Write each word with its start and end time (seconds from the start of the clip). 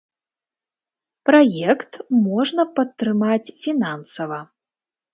Праект 1.31 1.93
можна 2.25 2.67
падтрымаць 2.81 3.53
фінансава. 3.63 4.39